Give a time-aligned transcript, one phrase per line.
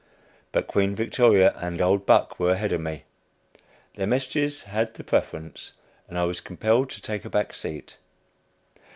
[0.51, 3.03] But Queen Victoria and "Old Buck" were ahead of me.
[3.97, 5.73] Their messages had the preference,
[6.07, 7.97] and I was compelled to "take a back seat."